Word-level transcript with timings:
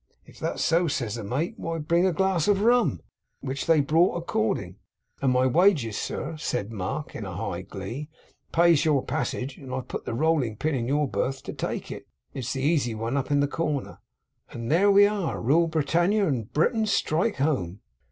"If 0.25 0.39
that's 0.39 0.63
so," 0.65 0.87
says 0.87 1.13
the 1.13 1.23
mate, 1.23 1.53
"why, 1.57 1.77
bring 1.77 2.07
a 2.07 2.11
glass 2.11 2.47
of 2.47 2.61
rum;" 2.61 3.01
which 3.41 3.67
they 3.67 3.81
brought 3.81 4.15
according. 4.17 4.77
And 5.21 5.31
my 5.31 5.45
wages, 5.45 5.95
sir,' 5.95 6.37
said 6.37 6.71
Mark 6.71 7.15
in 7.15 7.23
high 7.25 7.61
glee, 7.61 8.09
'pays 8.51 8.83
your 8.83 9.05
passage; 9.05 9.59
and 9.59 9.71
I've 9.71 9.87
put 9.87 10.05
the 10.05 10.15
rolling 10.15 10.55
pin 10.55 10.73
in 10.73 10.87
your 10.87 11.07
berth 11.07 11.43
to 11.43 11.53
take 11.53 11.91
it 11.91 12.07
(it's 12.33 12.53
the 12.53 12.63
easy 12.63 12.95
one 12.95 13.15
up 13.15 13.29
in 13.29 13.41
the 13.41 13.47
corner); 13.47 13.99
and 14.49 14.71
there 14.71 14.89
we 14.89 15.05
are, 15.05 15.39
Rule 15.39 15.67
Britannia, 15.67 16.25
and 16.27 16.51
Britons 16.51 16.91
strike 16.91 17.35
home! 17.35 17.81